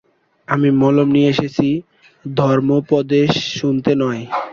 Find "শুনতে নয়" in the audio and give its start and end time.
3.53-4.21